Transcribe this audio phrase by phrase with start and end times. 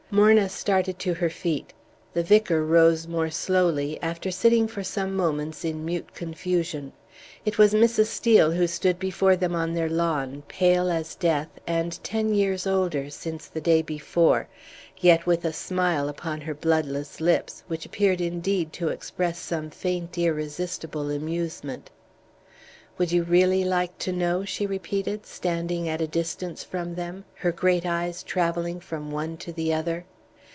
[0.13, 1.71] Morna started to her feet.
[2.13, 6.91] The vicar rose more slowly, after sitting for some moments in mute confusion.
[7.45, 8.07] It was Mrs.
[8.07, 13.09] Steel who stood before them on their lawn, pale as death, and ten years older
[13.09, 14.49] since the day before,
[14.97, 20.17] yet with a smile upon her bloodless lips, which appeared indeed to express some faint
[20.17, 21.89] irresistible amusement.
[22.97, 27.51] "Would you really like to know?" she repeated, standing at a distance from them, her
[27.53, 30.05] great eyes travelling from one to the other.